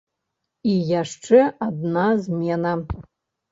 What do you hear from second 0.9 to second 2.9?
яшчэ адна змена.